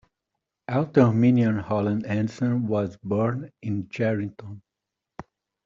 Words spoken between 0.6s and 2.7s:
Author Mignon Holland Anderson